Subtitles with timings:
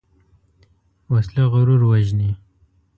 [1.11, 2.31] وسله غرور وژني